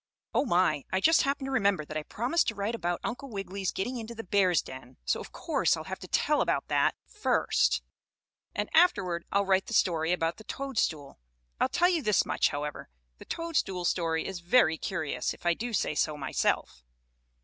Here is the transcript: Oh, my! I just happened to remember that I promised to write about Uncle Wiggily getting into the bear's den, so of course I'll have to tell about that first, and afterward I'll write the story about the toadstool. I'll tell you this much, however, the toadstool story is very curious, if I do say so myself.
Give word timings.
Oh, 0.33 0.45
my! 0.47 0.83
I 0.91 0.99
just 0.99 1.21
happened 1.21 1.45
to 1.45 1.51
remember 1.51 1.85
that 1.85 1.95
I 1.95 2.01
promised 2.01 2.47
to 2.47 2.55
write 2.55 2.73
about 2.73 2.99
Uncle 3.03 3.29
Wiggily 3.29 3.63
getting 3.65 3.97
into 3.97 4.15
the 4.15 4.23
bear's 4.23 4.63
den, 4.63 4.97
so 5.05 5.19
of 5.19 5.31
course 5.31 5.77
I'll 5.77 5.83
have 5.83 5.99
to 5.99 6.07
tell 6.07 6.41
about 6.41 6.69
that 6.69 6.95
first, 7.05 7.83
and 8.55 8.67
afterward 8.73 9.25
I'll 9.31 9.45
write 9.45 9.67
the 9.67 9.75
story 9.75 10.11
about 10.11 10.37
the 10.37 10.43
toadstool. 10.43 11.19
I'll 11.59 11.69
tell 11.69 11.89
you 11.89 12.01
this 12.01 12.25
much, 12.25 12.49
however, 12.49 12.89
the 13.19 13.25
toadstool 13.25 13.85
story 13.85 14.25
is 14.25 14.39
very 14.39 14.79
curious, 14.79 15.35
if 15.35 15.45
I 15.45 15.53
do 15.53 15.71
say 15.71 15.93
so 15.93 16.17
myself. 16.17 16.83